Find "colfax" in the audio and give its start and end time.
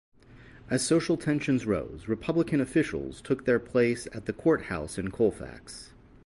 5.11-5.91